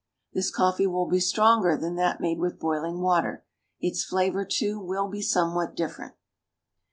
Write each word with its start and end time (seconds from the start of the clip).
This 0.33 0.49
coffee 0.49 0.87
will 0.87 1.05
be 1.07 1.19
stronger 1.19 1.77
than 1.77 1.93
that 1.97 2.19
made 2.19 2.39
with 2.39 2.57
boiling 2.57 3.01
water; 3.01 3.45
its 3.79 4.03
flavor, 4.03 4.43
too, 4.43 4.79
will 4.79 5.07
be 5.07 5.21
somewhat 5.21 5.75
different. 5.75 6.15